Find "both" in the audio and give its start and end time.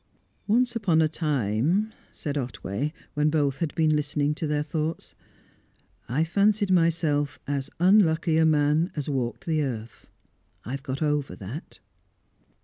3.29-3.59